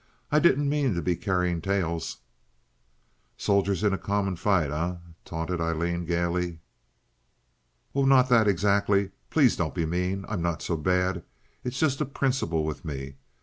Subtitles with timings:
[0.31, 2.17] I didn't mean to be carrying tales."
[3.37, 6.57] "Soldiers in a common fight, eh?" taunted Aileen, gaily.
[7.93, 9.11] "Oh, not that, exactly.
[9.29, 10.25] Please don't be mean.
[10.27, 11.23] I'm not so bad.
[11.63, 13.17] It's just a principle with me.